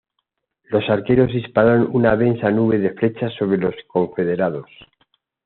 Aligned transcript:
Los 0.71 0.89
arqueros 0.89 1.27
dispararon 1.31 1.89
una 1.95 2.15
densa 2.17 2.49
nube 2.49 2.79
de 2.79 2.89
flechas 2.95 3.35
sobre 3.37 3.59
los 3.59 3.75
confederados. 3.85 4.67